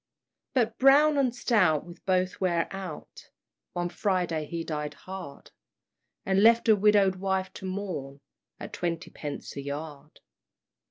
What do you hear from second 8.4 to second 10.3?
At twenty pence a yard.